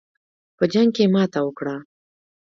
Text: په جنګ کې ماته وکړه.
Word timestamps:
په 0.57 0.63
جنګ 0.73 0.89
کې 0.95 1.05
ماته 1.13 1.39
وکړه. 1.43 1.75